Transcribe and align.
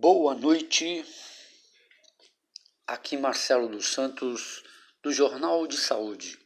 Boa 0.00 0.34
noite. 0.34 1.04
Aqui 2.86 3.16
Marcelo 3.16 3.68
dos 3.68 3.92
Santos, 3.92 4.64
do 5.02 5.12
Jornal 5.12 5.66
de 5.66 5.76
Saúde. 5.76 6.40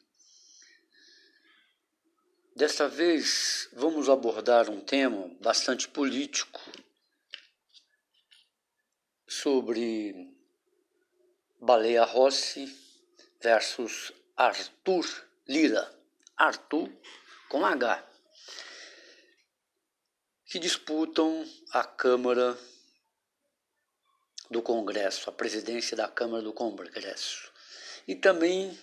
Desta 2.54 2.88
vez 2.88 3.68
vamos 3.72 4.08
abordar 4.10 4.68
um 4.68 4.80
tema 4.80 5.30
bastante 5.40 5.88
político 5.88 6.60
sobre 9.28 10.12
Baleia 11.60 12.04
Rossi 12.04 12.66
versus 13.40 14.12
Arthur 14.36 15.06
Lira. 15.46 15.96
Arthur 16.36 16.92
com 17.48 17.64
H. 17.64 18.06
Que 20.44 20.58
disputam 20.58 21.48
a 21.70 21.84
Câmara 21.84 22.58
do 24.50 24.62
Congresso, 24.62 25.28
a 25.28 25.32
presidência 25.32 25.96
da 25.96 26.08
Câmara 26.08 26.42
do 26.42 26.52
Congresso. 26.52 27.52
E 28.06 28.14
também 28.14 28.78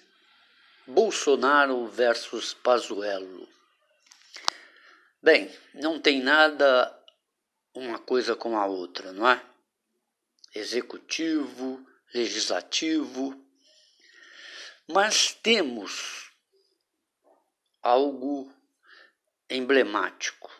Bolsonaro 0.86 1.88
versus 1.88 2.53
Pazuello. 2.53 3.48
Bem, 5.22 5.49
não 5.73 5.99
tem 5.99 6.22
nada 6.22 6.94
uma 7.73 7.98
coisa 7.98 8.36
com 8.36 8.58
a 8.58 8.66
outra, 8.66 9.13
não 9.13 9.27
é? 9.27 9.41
Executivo, 10.53 11.86
legislativo, 12.14 13.41
mas 14.88 15.34
temos 15.34 16.31
algo 17.81 18.53
emblemático, 19.50 20.52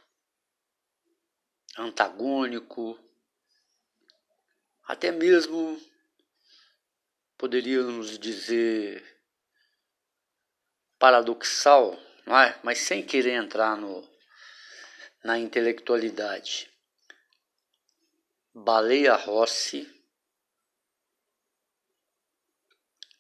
antagônico, 1.77 2.98
até 4.85 5.12
mesmo 5.12 5.81
poderíamos 7.37 8.17
dizer 8.20 9.03
paradoxal, 10.99 11.98
não 12.25 12.37
é? 12.40 12.59
Mas 12.63 12.79
sem 12.79 13.05
querer 13.05 13.34
entrar 13.34 13.75
no, 13.75 14.07
na 15.23 15.37
intelectualidade. 15.37 16.71
Baleia 18.53 19.15
Rossi 19.15 19.90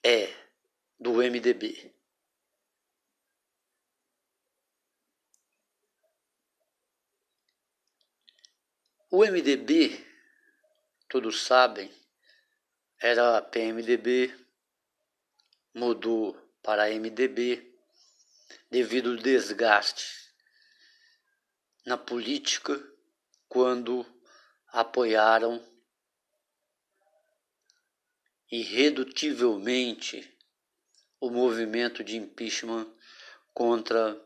é 0.03 0.33
do 0.99 1.13
MDB. 1.13 1.91
O 9.09 9.23
MDB 9.23 10.12
todos 11.13 11.43
sabem, 11.43 11.93
era 12.99 13.39
PMDB, 13.39 14.35
mudou 15.71 16.35
para 16.63 16.89
MDB 16.89 17.71
devido 18.71 19.11
ao 19.11 19.17
desgaste 19.17 20.33
na 21.85 21.99
política 21.99 22.83
quando 23.47 24.03
apoiaram 24.69 25.63
irredutivelmente 28.49 30.35
o 31.19 31.29
movimento 31.29 32.03
de 32.03 32.17
impeachment 32.17 32.91
contra 33.53 34.19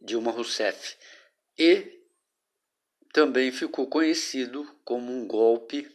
Dilma 0.00 0.32
Rousseff. 0.32 0.98
E 1.56 2.01
também 3.12 3.52
ficou 3.52 3.86
conhecido 3.86 4.64
como 4.84 5.12
um 5.12 5.26
golpe 5.26 5.94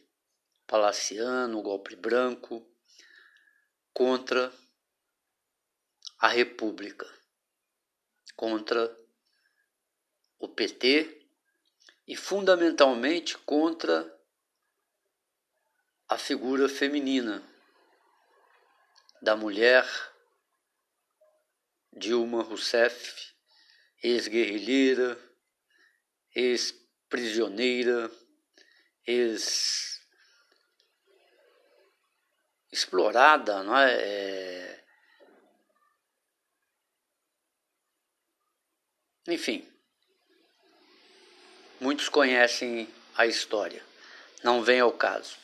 palaciano, 0.67 1.59
um 1.59 1.63
golpe 1.63 1.95
branco 1.95 2.63
contra 3.92 4.53
a 6.19 6.27
República, 6.27 7.11
contra 8.36 8.95
o 10.37 10.47
PT 10.47 11.27
e 12.08 12.15
fundamentalmente 12.15 13.36
contra 13.39 14.15
a 16.08 16.17
figura 16.17 16.69
feminina 16.69 17.43
da 19.21 19.36
mulher 19.36 19.83
Dilma 21.92 22.43
Rousseff, 22.43 23.33
ex-guerrilheira, 24.03 25.19
ex 26.36 26.86
prisioneira, 27.09 28.11
ex 29.05 29.97
explorada, 32.71 33.63
não 33.63 33.77
é? 33.77 33.93
é... 33.93 34.83
Enfim, 39.27 39.67
muitos 41.79 42.07
conhecem 42.07 42.87
a 43.15 43.25
história, 43.25 43.83
não 44.43 44.63
vem 44.63 44.79
ao 44.79 44.91
caso. 44.91 45.35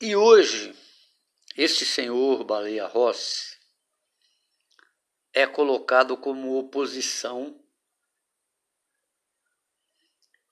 E 0.00 0.14
hoje, 0.14 0.74
este 1.56 1.84
senhor 1.84 2.44
Baleia 2.44 2.86
Rossi 2.86 3.56
é 5.32 5.46
colocado 5.46 6.16
como 6.16 6.58
oposição 6.58 7.62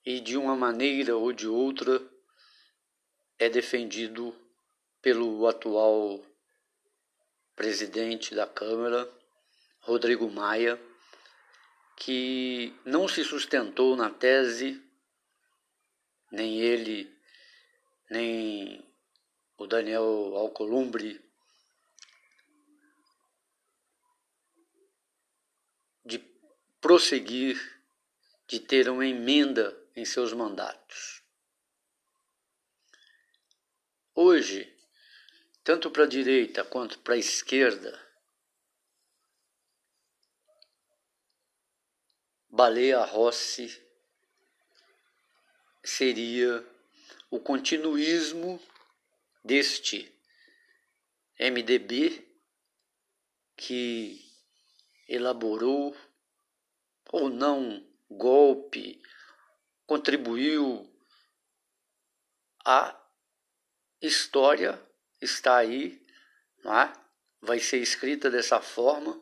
e 0.05 0.19
de 0.19 0.37
uma 0.37 0.55
maneira 0.55 1.17
ou 1.17 1.33
de 1.33 1.47
outra 1.47 1.99
é 3.39 3.49
defendido 3.49 4.35
pelo 5.01 5.47
atual 5.47 6.23
presidente 7.55 8.35
da 8.35 8.45
Câmara, 8.45 9.11
Rodrigo 9.79 10.29
Maia, 10.29 10.79
que 11.97 12.73
não 12.85 13.07
se 13.07 13.23
sustentou 13.23 13.95
na 13.95 14.09
tese, 14.09 14.81
nem 16.31 16.59
ele, 16.59 17.11
nem 18.09 18.87
o 19.57 19.65
Daniel 19.65 20.35
Alcolumbre, 20.35 21.23
de 26.05 26.19
prosseguir, 26.79 27.57
de 28.47 28.59
ter 28.59 28.89
uma 28.89 29.05
emenda 29.05 29.84
em 29.95 30.03
seus 30.05 30.33
mandatos. 30.33 31.23
Hoje, 34.13 34.73
tanto 35.63 35.89
para 35.91 36.03
a 36.03 36.07
direita 36.07 36.63
quanto 36.63 36.99
para 36.99 37.15
a 37.15 37.17
esquerda, 37.17 38.01
Baleia 42.49 43.03
Rossi 43.03 43.85
seria 45.83 46.65
o 47.29 47.39
continuismo 47.39 48.61
deste 49.43 50.11
MDB 51.37 52.25
que 53.57 54.25
elaborou 55.07 55.95
ou 57.11 57.29
não 57.29 57.85
golpe 58.09 59.01
contribuiu. 59.85 60.91
A 62.65 62.99
história 64.01 64.81
está 65.21 65.57
aí, 65.57 66.03
não 66.63 66.77
é? 66.79 66.93
vai 67.41 67.59
ser 67.59 67.77
escrita 67.77 68.29
dessa 68.29 68.59
forma 68.59 69.21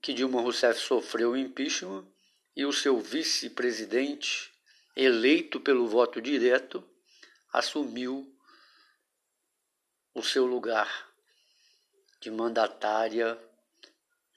que 0.00 0.12
Dilma 0.12 0.40
Rousseff 0.40 0.80
sofreu 0.80 1.32
o 1.32 1.36
impeachment 1.36 2.06
e 2.56 2.64
o 2.64 2.72
seu 2.72 3.00
vice-presidente, 3.00 4.52
eleito 4.96 5.60
pelo 5.60 5.86
voto 5.86 6.20
direto, 6.20 6.88
assumiu 7.52 8.28
o 10.14 10.22
seu 10.22 10.44
lugar 10.44 11.12
de 12.20 12.30
mandatária 12.30 13.38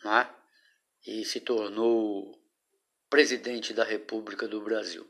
é? 0.06 0.28
e 1.06 1.26
se 1.26 1.40
tornou 1.40 2.45
presidente 3.16 3.74
da 3.74 3.86
República 3.86 4.46
do 4.46 4.60
Brasil. 4.60 5.10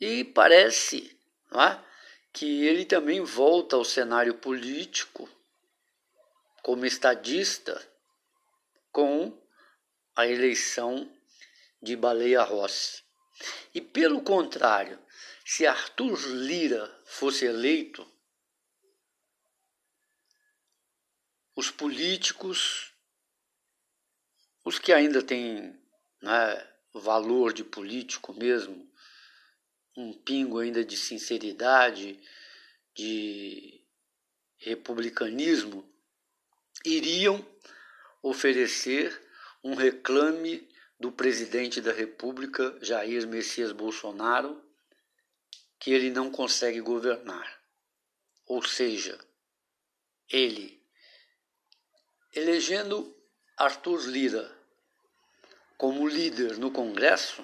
E 0.00 0.24
parece 0.24 1.14
é, 1.52 1.84
que 2.32 2.64
ele 2.64 2.86
também 2.86 3.20
volta 3.20 3.76
ao 3.76 3.84
cenário 3.84 4.38
político 4.38 5.28
como 6.62 6.86
estadista 6.86 7.78
com 8.90 9.38
a 10.16 10.26
eleição 10.26 11.14
de 11.82 11.94
Baleia 11.94 12.42
Rossi. 12.42 13.04
E 13.74 13.82
pelo 13.82 14.22
contrário, 14.22 14.98
se 15.44 15.66
Arthur 15.66 16.18
Lira 16.26 17.02
fosse 17.04 17.44
eleito, 17.44 18.10
os 21.54 21.70
políticos 21.70 22.89
os 24.70 24.78
que 24.78 24.92
ainda 24.92 25.20
têm 25.20 25.76
né, 26.22 26.68
valor 26.94 27.52
de 27.52 27.64
político 27.64 28.32
mesmo, 28.32 28.88
um 29.96 30.12
pingo 30.12 30.60
ainda 30.60 30.84
de 30.84 30.96
sinceridade, 30.96 32.20
de 32.94 33.84
republicanismo, 34.58 35.84
iriam 36.84 37.44
oferecer 38.22 39.20
um 39.64 39.74
reclame 39.74 40.68
do 41.00 41.10
presidente 41.10 41.80
da 41.80 41.92
República, 41.92 42.78
Jair 42.80 43.26
Messias 43.26 43.72
Bolsonaro, 43.72 44.64
que 45.80 45.90
ele 45.90 46.10
não 46.10 46.30
consegue 46.30 46.80
governar. 46.80 47.60
Ou 48.46 48.62
seja, 48.62 49.18
ele, 50.28 50.80
elegendo 52.32 53.12
Arthur 53.56 54.06
Lira 54.06 54.59
como 55.80 56.06
líder 56.06 56.58
no 56.58 56.70
Congresso, 56.70 57.42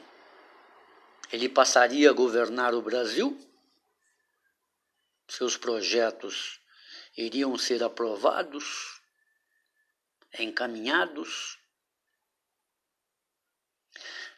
ele 1.32 1.48
passaria 1.48 2.10
a 2.10 2.12
governar 2.12 2.74
o 2.74 2.82
Brasil? 2.82 3.34
Seus 5.26 5.56
projetos 5.56 6.60
iriam 7.16 7.56
ser 7.56 7.82
aprovados, 7.82 9.00
encaminhados? 10.38 11.58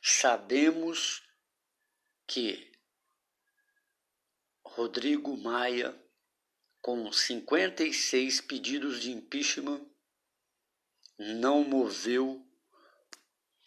Sabemos 0.01 1.21
que 2.25 2.71
Rodrigo 4.65 5.37
Maia, 5.37 5.93
com 6.81 7.11
56 7.11 8.43
pedidos 8.43 9.01
de 9.01 9.11
impeachment, 9.11 9.85
não 11.19 11.65
moveu 11.65 12.48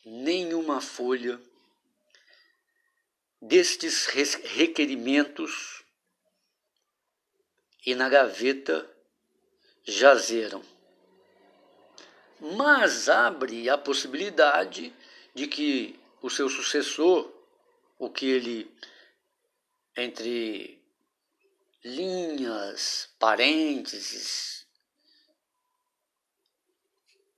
nenhuma 0.05 0.81
folha 0.81 1.41
destes 3.41 4.05
requerimentos 4.05 5.83
e 7.85 7.95
na 7.95 8.09
gaveta 8.09 8.89
jazeram. 9.83 10.63
Mas 12.39 13.09
abre 13.09 13.69
a 13.69 13.77
possibilidade 13.77 14.93
de 15.33 15.47
que 15.47 15.99
o 16.21 16.29
seu 16.29 16.49
sucessor, 16.49 17.31
o 17.97 18.09
que 18.09 18.25
ele, 18.25 18.71
entre 19.95 20.81
linhas, 21.83 23.09
parênteses, 23.19 24.67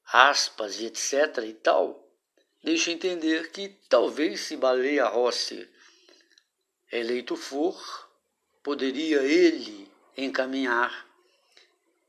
aspas 0.05 0.79
e 0.79 0.85
etc. 0.85 1.37
e 1.45 1.53
tal, 1.53 2.02
deixa 2.63 2.91
entender 2.91 3.51
que 3.51 3.69
talvez 3.89 4.39
se 4.39 4.55
Baleia 4.55 5.05
Rossi 5.05 5.69
eleito 6.91 7.35
for, 7.35 8.09
poderia 8.63 9.21
ele 9.21 9.91
encaminhar 10.15 11.09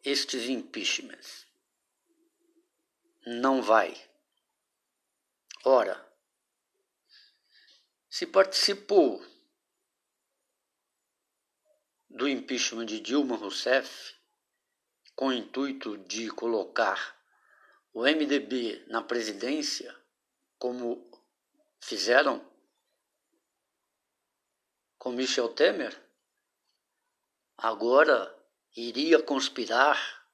estes 0.04 0.48
impeachments. 0.48 1.46
Não 3.26 3.62
vai. 3.62 3.94
Ora, 5.64 6.06
se 8.08 8.26
participou 8.26 9.24
do 12.08 12.28
impeachment 12.28 12.86
de 12.86 13.00
Dilma 13.00 13.34
Rousseff 13.34 14.14
com 15.16 15.28
o 15.28 15.32
intuito 15.32 15.96
de 15.98 16.30
colocar 16.30 17.18
o 17.92 18.02
MDB 18.02 18.84
na 18.88 19.02
presidência, 19.02 20.03
como 20.58 21.10
fizeram 21.80 22.44
com 24.98 25.12
Michel 25.12 25.50
Temer, 25.50 25.94
agora 27.56 28.34
iria 28.76 29.22
conspirar 29.22 30.26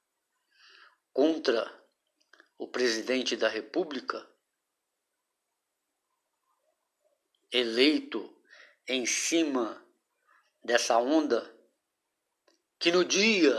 contra 1.13 1.69
o 2.57 2.67
presidente 2.67 3.35
da 3.35 3.49
República, 3.49 4.25
eleito 7.51 8.33
em 8.87 9.05
cima 9.05 9.85
dessa 10.63 10.97
onda, 10.97 11.53
que 12.79 12.91
no 12.91 13.03
dia 13.03 13.53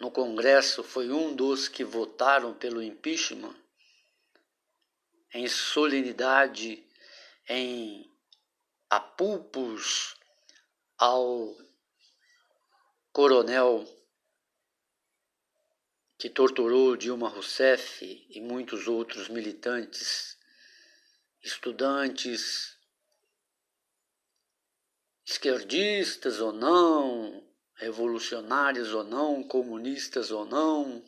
no 0.00 0.10
Congresso 0.10 0.82
foi 0.82 1.10
um 1.10 1.34
dos 1.34 1.68
que 1.68 1.82
votaram 1.82 2.52
pelo 2.52 2.82
impeachment, 2.82 3.54
em 5.34 5.48
solenidade, 5.48 6.86
em 7.48 8.08
apulpos 8.88 10.16
ao 10.96 11.56
coronel 13.12 13.84
que 16.16 16.30
torturou 16.30 16.96
Dilma 16.96 17.28
Rousseff 17.28 18.26
e 18.30 18.40
muitos 18.40 18.86
outros 18.86 19.28
militantes, 19.28 20.38
estudantes, 21.42 22.78
esquerdistas 25.26 26.40
ou 26.40 26.52
não, 26.52 27.44
revolucionários 27.74 28.94
ou 28.94 29.02
não, 29.02 29.42
comunistas 29.42 30.30
ou 30.30 30.44
não, 30.44 31.04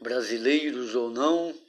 brasileiros 0.00 0.94
ou 0.94 1.10
não, 1.10 1.67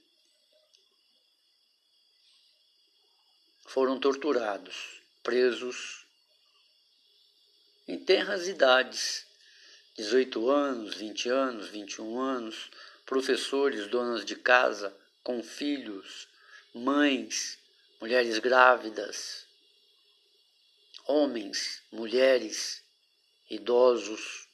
foram 3.69 3.99
torturados, 3.99 4.99
presos 5.21 6.03
em 7.87 8.03
tenras 8.03 8.47
idades, 8.47 9.27
18 9.95 10.49
anos, 10.49 10.95
20 10.95 11.29
anos, 11.29 11.69
21 11.69 12.19
anos, 12.19 12.71
professores, 13.05 13.87
donas 13.87 14.25
de 14.25 14.35
casa, 14.35 14.91
com 15.21 15.43
filhos, 15.43 16.27
mães, 16.73 17.59
mulheres 18.01 18.39
grávidas, 18.39 19.45
homens, 21.05 21.83
mulheres, 21.91 22.83
idosos, 23.51 24.47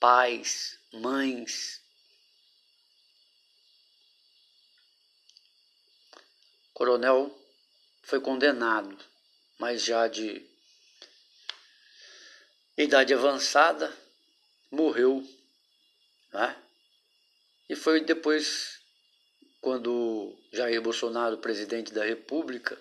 pais, 0.00 0.76
mães. 0.92 1.80
Coronel 6.74 7.45
foi 8.06 8.20
condenado, 8.20 8.96
mas 9.58 9.82
já 9.82 10.06
de 10.06 10.48
idade 12.78 13.12
avançada, 13.12 13.92
morreu. 14.70 15.28
Né? 16.32 16.56
E 17.68 17.74
foi 17.74 18.00
depois, 18.00 18.80
quando 19.60 20.38
Jair 20.52 20.80
Bolsonaro, 20.80 21.38
presidente 21.38 21.92
da 21.92 22.04
República, 22.04 22.80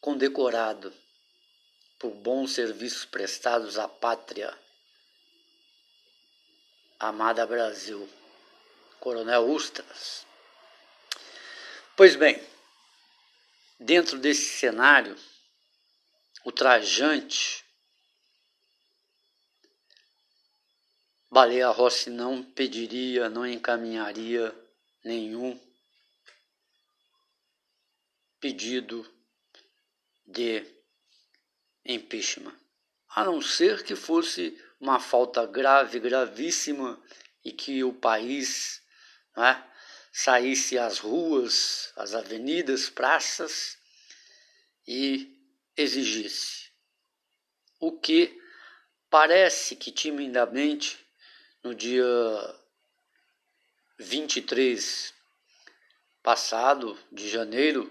condecorado 0.00 0.92
por 1.96 2.10
bons 2.10 2.50
serviços 2.50 3.04
prestados 3.04 3.78
à 3.78 3.86
pátria. 3.86 4.52
Amada 6.98 7.46
Brasil, 7.46 8.08
Coronel 8.98 9.48
Ustras. 9.48 10.26
Pois 11.96 12.16
bem, 12.16 12.44
Dentro 13.80 14.18
desse 14.18 14.58
cenário, 14.58 15.16
o 16.44 16.50
trajante 16.50 17.64
Baleia 21.30 21.68
Rossi 21.68 22.10
não 22.10 22.42
pediria, 22.42 23.28
não 23.28 23.46
encaminharia 23.46 24.54
nenhum 25.04 25.58
pedido 28.40 29.06
de 30.26 30.64
impeachment, 31.84 32.54
a 33.10 33.24
não 33.24 33.40
ser 33.40 33.84
que 33.84 33.94
fosse 33.94 34.58
uma 34.80 34.98
falta 34.98 35.46
grave, 35.46 36.00
gravíssima 36.00 37.00
e 37.44 37.52
que 37.52 37.84
o 37.84 37.92
país 37.92 38.82
né, 39.36 39.64
saísse 40.20 40.76
às 40.76 40.98
ruas, 40.98 41.92
às 41.94 42.12
avenidas, 42.12 42.90
praças 42.90 43.78
e 44.84 45.32
exigisse. 45.76 46.72
O 47.78 48.00
que 48.00 48.36
parece 49.08 49.76
que 49.76 49.92
timidamente 49.92 50.98
no 51.62 51.72
dia 51.72 52.04
23 53.96 55.14
passado 56.20 56.98
de 57.12 57.28
janeiro 57.28 57.88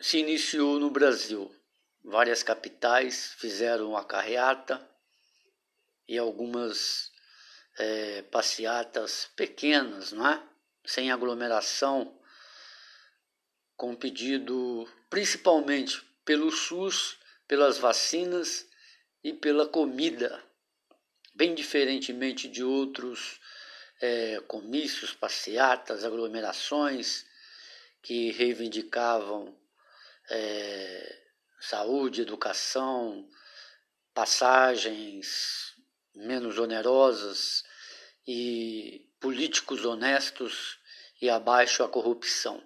se 0.00 0.18
iniciou 0.18 0.80
no 0.80 0.90
Brasil. 0.90 1.54
Várias 2.02 2.42
capitais 2.42 3.34
fizeram 3.34 3.96
a 3.96 4.04
carreata 4.04 4.84
e 6.08 6.18
algumas 6.18 7.12
é, 7.78 8.22
passeatas 8.22 9.30
pequenas, 9.36 10.12
não 10.12 10.26
é? 10.26 10.42
sem 10.84 11.10
aglomeração, 11.10 12.16
com 13.76 13.94
pedido 13.94 14.88
principalmente 15.10 16.00
pelo 16.24 16.50
SUS, 16.50 17.18
pelas 17.46 17.76
vacinas 17.78 18.66
e 19.22 19.32
pela 19.32 19.66
comida, 19.66 20.42
bem 21.34 21.54
diferentemente 21.54 22.48
de 22.48 22.62
outros 22.62 23.40
é, 24.00 24.40
comícios, 24.46 25.12
passeatas, 25.12 26.04
aglomerações 26.04 27.26
que 28.02 28.30
reivindicavam 28.30 29.56
é, 30.30 31.22
saúde, 31.60 32.22
educação, 32.22 33.28
passagens 34.14 35.74
menos 36.14 36.58
onerosas 36.58 37.64
e 38.26 39.08
políticos 39.20 39.84
honestos 39.84 40.78
e 41.20 41.30
abaixo 41.30 41.82
a 41.82 41.88
corrupção. 41.88 42.62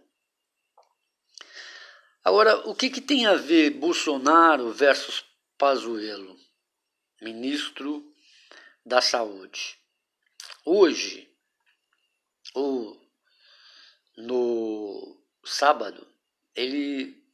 Agora, 2.24 2.68
o 2.68 2.74
que, 2.74 2.90
que 2.90 3.00
tem 3.00 3.26
a 3.26 3.34
ver 3.34 3.70
Bolsonaro 3.70 4.72
versus 4.72 5.24
Pazuello, 5.56 6.38
ministro 7.20 8.14
da 8.84 9.00
Saúde? 9.00 9.78
Hoje, 10.64 11.34
ou 12.54 13.00
no 14.16 15.18
sábado, 15.44 16.06
ele 16.54 17.24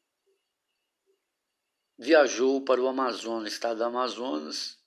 viajou 1.98 2.60
para 2.60 2.80
o 2.80 2.86
Amazonas, 2.86 3.52
estado 3.52 3.78
do 3.78 3.84
Amazonas, 3.84 4.78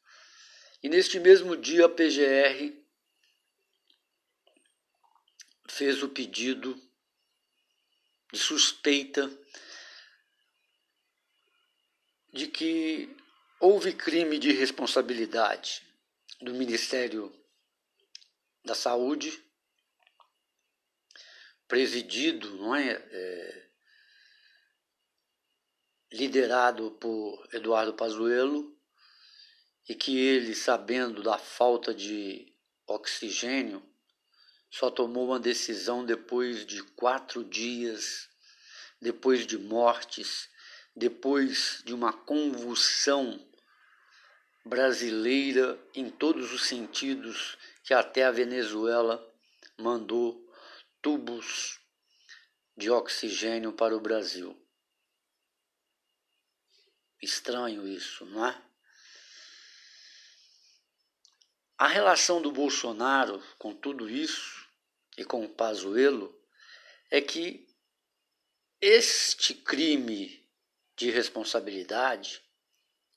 e 0.82 0.88
neste 0.88 1.20
mesmo 1.20 1.58
dia 1.58 1.86
a 1.86 1.90
PGR 1.90 2.79
fez 5.72 6.04
o 6.04 6.10
pedido 6.10 6.76
de 8.32 8.40
suspeita 8.40 9.30
de 12.32 12.48
que 12.48 13.16
houve 13.60 13.94
crime 13.94 14.38
de 14.38 14.52
responsabilidade 14.52 15.82
do 16.42 16.54
Ministério 16.54 17.34
da 18.64 18.76
Saúde, 18.76 19.44
presidido, 21.68 22.56
não 22.58 22.76
é, 22.76 22.92
é 22.92 23.70
liderado 26.12 26.92
por 27.00 27.48
Eduardo 27.54 27.94
Pazuello, 27.94 28.78
e 29.88 29.96
que 29.96 30.18
ele, 30.18 30.54
sabendo 30.54 31.24
da 31.24 31.38
falta 31.38 31.94
de 31.94 32.56
oxigênio, 32.86 33.89
só 34.70 34.90
tomou 34.92 35.28
uma 35.28 35.40
decisão 35.40 36.06
depois 36.06 36.66
de 36.66 36.84
quatro 36.94 37.44
dias, 37.44 38.30
depois 39.02 39.46
de 39.48 39.58
mortes, 39.58 40.50
depois 40.96 41.82
de 41.86 41.94
uma 41.94 42.14
convulsão 42.14 43.46
brasileira 44.66 45.80
em 45.96 46.10
todos 46.10 46.52
os 46.54 46.66
sentidos, 46.66 47.58
que 47.84 47.94
até 47.94 48.26
a 48.26 48.32
Venezuela 48.32 49.26
mandou 49.78 50.48
tubos 51.02 51.80
de 52.78 52.90
oxigênio 52.90 53.74
para 53.74 53.96
o 53.96 54.00
Brasil. 54.00 54.56
Estranho 57.22 57.88
isso, 57.88 58.26
não 58.26 58.46
é? 58.46 58.69
A 61.80 61.88
relação 61.88 62.42
do 62.42 62.52
Bolsonaro 62.52 63.42
com 63.58 63.74
tudo 63.74 64.10
isso 64.10 64.68
e 65.18 65.24
com 65.24 65.46
o 65.46 65.48
Pazuello 65.48 66.38
é 67.10 67.22
que 67.22 67.66
este 68.82 69.54
crime 69.54 70.46
de 70.98 71.10
responsabilidade, 71.10 72.42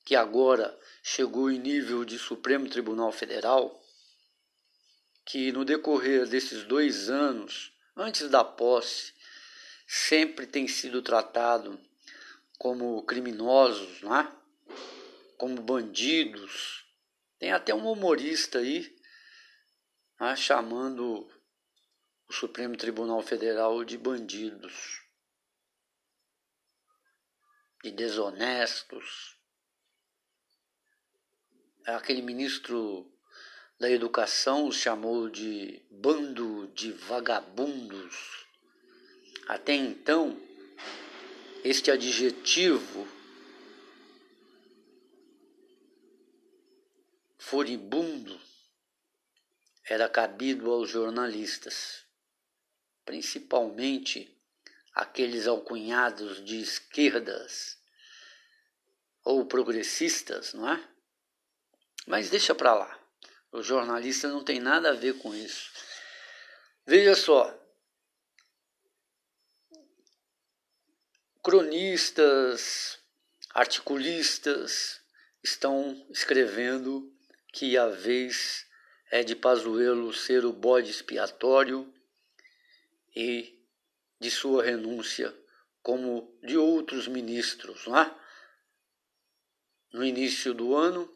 que 0.04 0.14
agora 0.14 0.78
chegou 1.02 1.50
em 1.50 1.58
nível 1.58 2.04
de 2.04 2.16
Supremo 2.20 2.68
Tribunal 2.68 3.10
Federal, 3.10 3.82
que 5.24 5.50
no 5.50 5.64
decorrer 5.64 6.28
desses 6.28 6.62
dois 6.62 7.10
anos, 7.10 7.72
antes 7.96 8.30
da 8.30 8.44
posse, 8.44 9.12
sempre 9.88 10.46
tem 10.46 10.68
sido 10.68 11.02
tratado 11.02 11.80
como 12.58 13.02
criminosos, 13.02 14.00
não 14.02 14.16
é? 14.16 14.32
como 15.36 15.60
bandidos. 15.60 16.81
Tem 17.42 17.50
até 17.50 17.74
um 17.74 17.90
humorista 17.90 18.60
aí 18.60 18.96
é? 20.20 20.36
chamando 20.36 21.28
o 22.28 22.32
Supremo 22.32 22.76
Tribunal 22.76 23.20
Federal 23.20 23.82
de 23.82 23.98
bandidos 23.98 25.02
de 27.82 27.90
desonestos. 27.90 29.36
Aquele 31.84 32.22
ministro 32.22 33.12
da 33.76 33.90
Educação 33.90 34.68
os 34.68 34.76
chamou 34.76 35.28
de 35.28 35.84
bando 35.90 36.68
de 36.68 36.92
vagabundos. 36.92 38.46
Até 39.48 39.74
então, 39.74 40.40
este 41.64 41.90
adjetivo 41.90 43.04
furibundo 47.52 48.40
era 49.84 50.08
cabido 50.08 50.72
aos 50.72 50.88
jornalistas, 50.88 52.02
principalmente 53.04 54.34
aqueles 54.94 55.46
alcunhados 55.46 56.42
de 56.42 56.62
esquerdas 56.62 57.78
ou 59.22 59.44
progressistas, 59.44 60.54
não 60.54 60.66
é? 60.66 60.88
Mas 62.06 62.30
deixa 62.30 62.54
para 62.54 62.72
lá. 62.72 62.98
O 63.52 63.62
jornalista 63.62 64.28
não 64.28 64.42
tem 64.42 64.58
nada 64.58 64.88
a 64.88 64.94
ver 64.94 65.18
com 65.18 65.34
isso. 65.34 65.70
Veja 66.86 67.14
só. 67.14 67.54
Cronistas, 71.42 72.98
articulistas 73.50 75.02
estão 75.44 76.06
escrevendo 76.08 77.11
que 77.52 77.76
a 77.76 77.86
vez 77.86 78.66
é 79.10 79.22
de 79.22 79.36
Pazuello 79.36 80.12
ser 80.12 80.44
o 80.46 80.52
bode 80.52 80.90
expiatório 80.90 81.92
e 83.14 83.62
de 84.18 84.30
sua 84.30 84.64
renúncia, 84.64 85.36
como 85.82 86.34
de 86.42 86.56
outros 86.56 87.06
ministros. 87.06 87.86
Não 87.86 87.98
é? 87.98 88.14
No 89.92 90.02
início 90.02 90.54
do 90.54 90.74
ano, 90.74 91.12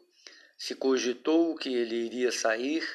se 0.55 0.75
cogitou 0.75 1.55
que 1.55 1.73
ele 1.73 1.95
iria 1.95 2.31
sair, 2.31 2.87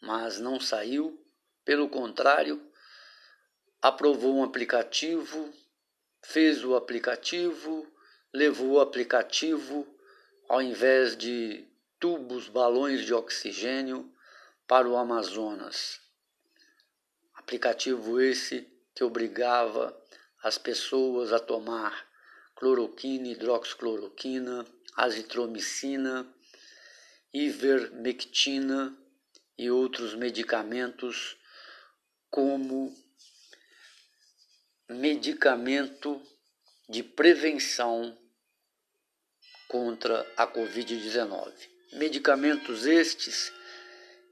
mas 0.00 0.38
não 0.38 0.58
saiu. 0.58 1.22
Pelo 1.64 1.88
contrário, 1.88 2.66
aprovou 3.82 4.36
um 4.36 4.44
aplicativo, 4.44 5.52
fez 6.22 6.64
o 6.64 6.74
aplicativo, 6.74 7.86
levou 8.32 8.72
o 8.72 8.80
aplicativo, 8.80 9.86
ao 10.48 10.62
invés 10.62 11.16
de 11.16 11.70
tubos, 12.02 12.48
balões 12.48 13.06
de 13.06 13.14
oxigênio, 13.14 14.12
para 14.66 14.88
o 14.88 14.96
Amazonas. 14.96 16.00
Aplicativo 17.32 18.20
esse 18.20 18.68
que 18.92 19.04
obrigava 19.04 19.96
as 20.42 20.58
pessoas 20.58 21.32
a 21.32 21.38
tomar 21.38 22.04
cloroquina, 22.56 23.28
hidroxicloroquina, 23.28 24.66
azitromicina, 24.96 26.26
ivermectina 27.32 28.98
e 29.56 29.70
outros 29.70 30.16
medicamentos 30.16 31.36
como 32.28 32.92
medicamento 34.88 36.20
de 36.88 37.04
prevenção 37.04 38.18
contra 39.68 40.28
a 40.36 40.48
Covid-19. 40.48 41.71
Medicamentos 41.92 42.86
estes 42.86 43.52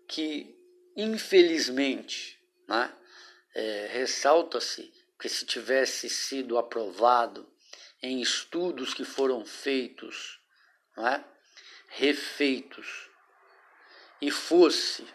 que, 0.08 0.56
infelizmente, 0.96 2.38
né, 2.66 2.92
é, 3.54 3.88
ressalta-se 3.92 4.92
que 5.18 5.28
se 5.28 5.44
tivesse 5.44 6.08
sido 6.08 6.56
aprovado 6.56 7.46
em 8.02 8.20
estudos 8.20 8.94
que 8.94 9.04
foram 9.04 9.44
feitos, 9.44 10.40
é? 10.96 11.22
refeitos, 11.88 13.10
e 14.20 14.30
fosse 14.30 15.06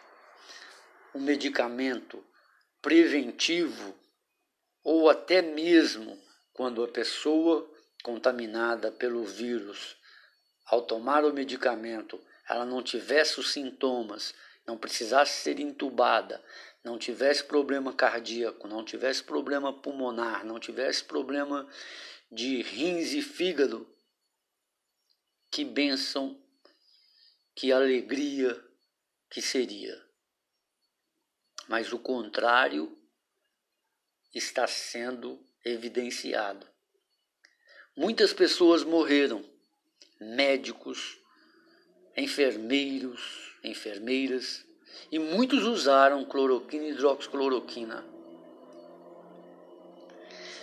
um 1.13 1.19
medicamento 1.19 2.23
preventivo, 2.81 3.97
ou 4.83 5.09
até 5.09 5.41
mesmo 5.41 6.21
quando 6.53 6.83
a 6.83 6.87
pessoa 6.87 7.69
contaminada 8.03 8.91
pelo 8.91 9.23
vírus, 9.23 9.97
ao 10.65 10.81
tomar 10.81 11.23
o 11.23 11.33
medicamento, 11.33 12.21
ela 12.47 12.65
não 12.65 12.81
tivesse 12.81 13.39
os 13.39 13.51
sintomas, 13.51 14.33
não 14.65 14.77
precisasse 14.77 15.41
ser 15.41 15.59
entubada, 15.59 16.43
não 16.83 16.97
tivesse 16.97 17.43
problema 17.43 17.93
cardíaco, 17.93 18.67
não 18.67 18.83
tivesse 18.83 19.23
problema 19.23 19.73
pulmonar, 19.73 20.45
não 20.45 20.59
tivesse 20.59 21.03
problema 21.03 21.67
de 22.31 22.61
rins 22.61 23.13
e 23.13 23.21
fígado, 23.21 23.87
que 25.49 25.63
bênção, 25.63 26.39
que 27.55 27.71
alegria 27.71 28.61
que 29.29 29.41
seria. 29.41 30.03
Mas 31.67 31.91
o 31.91 31.97
contrário 31.97 32.95
está 34.33 34.67
sendo 34.67 35.43
evidenciado. 35.63 36.67
Muitas 37.95 38.33
pessoas 38.33 38.83
morreram, 38.83 39.43
médicos, 40.19 41.17
enfermeiros, 42.15 43.57
enfermeiras, 43.63 44.65
e 45.11 45.19
muitos 45.19 45.63
usaram 45.63 46.25
cloroquina 46.25 46.85
e 46.85 46.91
hidroxicloroquina. 46.91 48.05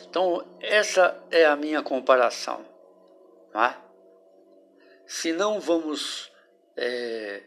Então, 0.09 0.47
essa 0.61 1.23
é 1.31 1.47
a 1.47 1.57
minha 1.57 1.83
comparação. 1.83 2.67
Tá? 3.51 3.83
Se 5.07 5.33
não 5.33 5.61
vamos 5.61 6.31
é, 6.77 7.43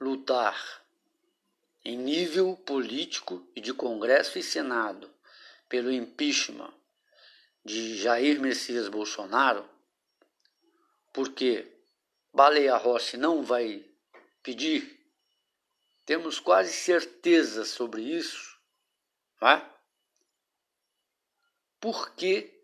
lutar 0.00 0.82
em 1.84 1.96
nível 1.96 2.56
político 2.56 3.46
e 3.54 3.60
de 3.60 3.72
Congresso 3.72 4.38
e 4.38 4.42
Senado 4.42 5.10
pelo 5.68 5.90
impeachment 5.90 6.72
de 7.64 7.96
Jair 7.96 8.40
Messias 8.40 8.88
Bolsonaro, 8.88 9.68
porque 11.12 11.77
Baleia 12.38 12.76
Rossi 12.76 13.16
não 13.16 13.42
vai 13.42 13.84
pedir 14.44 14.96
temos 16.06 16.38
quase 16.38 16.72
certeza 16.72 17.64
sobre 17.64 18.00
isso. 18.00 18.56
Não 19.40 19.48
é? 19.48 19.78
Por 21.80 22.14
que, 22.14 22.62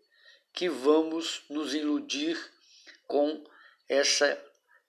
que 0.53 0.69
vamos 0.69 1.43
nos 1.49 1.73
iludir 1.73 2.37
com 3.05 3.43
essa 3.89 4.41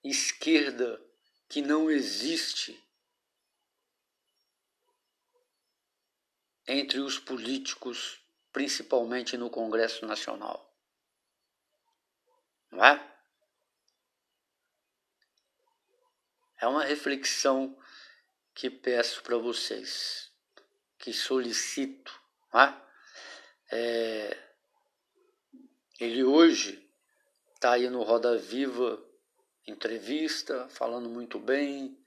esquerda 0.04 1.04
que 1.48 1.60
não 1.60 1.90
existe 1.90 2.80
entre 6.64 7.00
os 7.00 7.18
políticos, 7.18 8.20
principalmente 8.52 9.36
no 9.36 9.50
Congresso 9.50 10.06
Nacional? 10.06 10.72
Não 12.70 12.84
é? 12.84 13.15
É 16.60 16.66
uma 16.66 16.84
reflexão 16.84 17.76
que 18.54 18.70
peço 18.70 19.22
para 19.22 19.36
vocês, 19.36 20.30
que 20.98 21.12
solicito. 21.12 22.18
Tá? 22.50 22.82
É, 23.70 24.36
ele 26.00 26.24
hoje 26.24 26.88
está 27.54 27.72
aí 27.72 27.88
no 27.90 28.02
Roda 28.02 28.36
Viva 28.38 29.02
entrevista, 29.66 30.68
falando 30.68 31.08
muito 31.08 31.38
bem, 31.38 31.98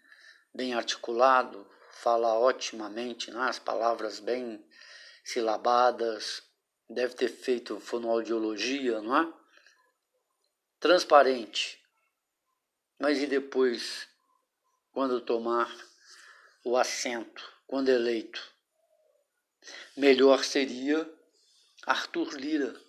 bem 0.53 0.73
articulado, 0.73 1.69
fala 1.91 2.39
otimamente, 2.39 3.29
né? 3.31 3.41
as 3.49 3.59
palavras 3.59 4.19
bem 4.19 4.65
silabadas, 5.23 6.41
deve 6.89 7.13
ter 7.13 7.27
feito 7.27 7.79
fonoaudiologia, 7.79 9.01
não 9.01 9.17
é? 9.17 9.33
Transparente. 10.79 11.79
Mas 12.97 13.21
e 13.21 13.27
depois, 13.27 14.08
quando 14.91 15.21
tomar 15.21 15.73
o 16.63 16.77
assento 16.77 17.43
quando 17.67 17.89
eleito. 17.89 18.41
Melhor 19.95 20.43
seria 20.43 21.07
Arthur 21.85 22.35
Lira, 22.35 22.79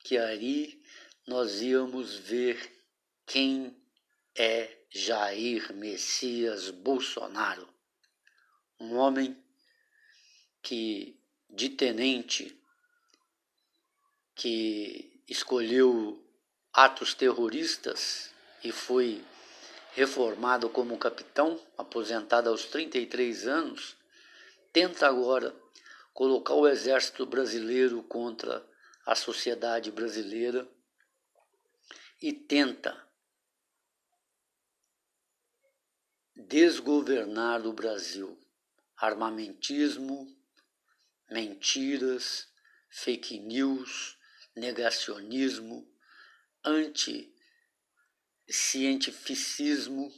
que 0.00 0.16
aí 0.16 0.82
nós 1.26 1.60
íamos 1.60 2.14
ver 2.14 2.84
quem 3.26 3.76
é 4.36 4.78
Jair 4.90 5.74
Messias 5.74 6.70
Bolsonaro, 6.70 7.68
um 8.80 8.96
homem 8.96 9.36
que 10.62 11.20
de 11.50 11.70
tenente 11.70 12.58
que 14.34 15.22
escolheu 15.28 16.24
atos 16.72 17.12
terroristas 17.12 18.32
e 18.62 18.70
foi 18.72 19.24
reformado 19.98 20.70
como 20.70 20.96
capitão, 20.96 21.60
aposentado 21.76 22.48
aos 22.48 22.66
33 22.66 23.48
anos, 23.48 23.96
tenta 24.72 25.08
agora 25.08 25.52
colocar 26.14 26.54
o 26.54 26.68
exército 26.68 27.26
brasileiro 27.26 28.00
contra 28.04 28.64
a 29.04 29.16
sociedade 29.16 29.90
brasileira 29.90 30.68
e 32.22 32.32
tenta 32.32 32.96
desgovernar 36.36 37.66
o 37.66 37.72
Brasil. 37.72 38.38
Armamentismo, 38.96 40.32
mentiras, 41.28 42.46
fake 42.88 43.40
news, 43.40 44.16
negacionismo, 44.54 45.92
anti 46.64 47.36
cientificismo 48.50 50.10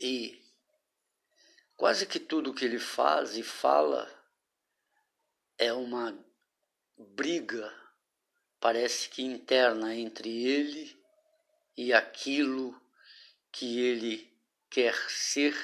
e 0.00 0.42
quase 1.76 2.06
que 2.06 2.18
tudo 2.18 2.54
que 2.54 2.64
ele 2.64 2.78
faz 2.78 3.36
e 3.36 3.42
fala 3.42 4.10
é 5.58 5.72
uma 5.72 6.18
briga, 6.96 7.70
parece 8.58 9.08
que 9.10 9.22
interna 9.22 9.94
entre 9.94 10.30
ele 10.44 10.98
e 11.76 11.92
aquilo 11.92 12.80
que 13.50 13.80
ele 13.80 14.32
quer 14.70 14.94
ser, 15.10 15.54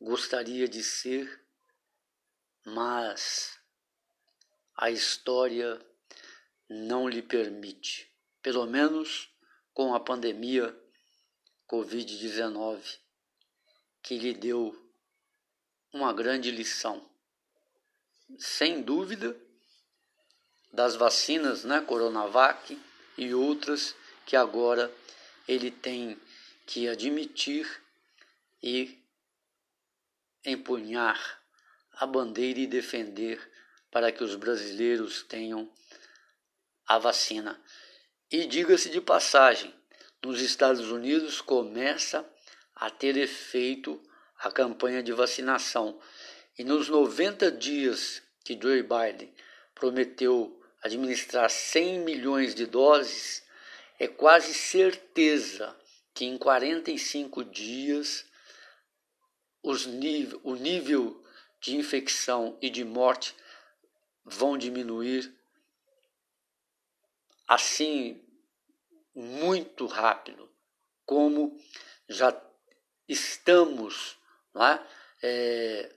gostaria 0.00 0.66
de 0.66 0.82
ser, 0.82 1.44
mas 2.64 3.60
a 4.74 4.90
história 4.90 5.84
não 6.68 7.08
lhe 7.08 7.20
permite 7.20 8.07
pelo 8.48 8.66
menos 8.66 9.28
com 9.74 9.94
a 9.94 10.00
pandemia 10.00 10.74
Covid-19, 11.70 12.80
que 14.02 14.16
lhe 14.16 14.32
deu 14.32 14.74
uma 15.92 16.14
grande 16.14 16.50
lição. 16.50 17.06
Sem 18.38 18.80
dúvida, 18.80 19.38
das 20.72 20.96
vacinas, 20.96 21.62
né, 21.62 21.82
Coronavac 21.82 22.80
e 23.18 23.34
outras 23.34 23.94
que 24.24 24.34
agora 24.34 24.90
ele 25.46 25.70
tem 25.70 26.18
que 26.64 26.88
admitir 26.88 27.68
e 28.62 28.98
empunhar 30.42 31.38
a 31.96 32.06
bandeira 32.06 32.60
e 32.60 32.66
defender 32.66 33.46
para 33.90 34.10
que 34.10 34.24
os 34.24 34.36
brasileiros 34.36 35.22
tenham 35.22 35.70
a 36.86 36.98
vacina. 36.98 37.62
E 38.30 38.46
diga-se 38.46 38.90
de 38.90 39.00
passagem, 39.00 39.74
nos 40.22 40.42
Estados 40.42 40.90
Unidos 40.90 41.40
começa 41.40 42.28
a 42.76 42.90
ter 42.90 43.16
efeito 43.16 43.98
a 44.38 44.50
campanha 44.50 45.02
de 45.02 45.12
vacinação. 45.12 45.98
E 46.58 46.62
nos 46.62 46.90
90 46.90 47.50
dias 47.50 48.22
que 48.44 48.58
Joe 48.60 48.82
Biden 48.82 49.32
prometeu 49.74 50.60
administrar 50.82 51.48
100 51.48 52.00
milhões 52.00 52.54
de 52.54 52.66
doses, 52.66 53.42
é 53.98 54.06
quase 54.06 54.52
certeza 54.52 55.74
que 56.12 56.26
em 56.26 56.36
45 56.36 57.44
dias 57.44 58.26
nível, 59.86 60.40
o 60.44 60.54
nível 60.54 61.24
de 61.60 61.76
infecção 61.76 62.58
e 62.60 62.68
de 62.68 62.84
morte 62.84 63.34
vão 64.22 64.58
diminuir 64.58 65.34
assim 67.48 68.22
muito 69.14 69.86
rápido, 69.86 70.48
como 71.04 71.58
já 72.08 72.38
estamos 73.08 74.18
é? 74.54 74.80
É, 75.22 75.94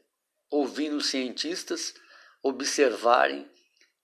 ouvindo 0.50 1.02
cientistas 1.02 1.94
observarem 2.42 3.50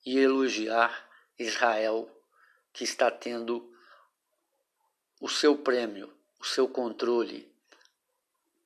e 0.06 0.18
elogiar 0.18 1.08
Israel, 1.38 2.10
que 2.72 2.84
está 2.84 3.10
tendo 3.10 3.74
o 5.20 5.28
seu 5.28 5.58
prêmio, 5.58 6.14
o 6.40 6.46
seu 6.46 6.68
controle, 6.68 7.52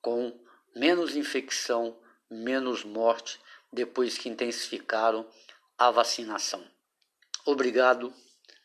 com 0.02 0.38
menos 0.76 1.16
infecção, 1.16 1.98
menos 2.30 2.84
morte, 2.84 3.40
depois 3.72 4.18
que 4.18 4.30
intensificaram 4.30 5.28
a 5.78 5.90
vacinação. 5.90 6.66
Obrigado 7.46 8.14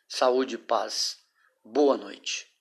saúde 0.09 0.55
e 0.55 0.59
paz. 0.59 1.19
Boa 1.65 1.97
noite. 1.97 2.53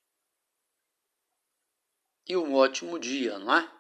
E 2.28 2.36
um 2.36 2.56
ótimo 2.56 3.00
dia, 3.00 3.38
não 3.38 3.56
é? 3.56 3.72